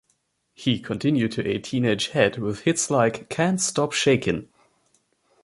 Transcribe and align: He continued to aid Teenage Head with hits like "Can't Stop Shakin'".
He 0.55 0.79
continued 0.79 1.31
to 1.33 1.47
aid 1.47 1.63
Teenage 1.63 2.07
Head 2.07 2.39
with 2.39 2.61
hits 2.61 2.89
like 2.89 3.29
"Can't 3.29 3.61
Stop 3.61 3.91
Shakin'". 3.93 4.49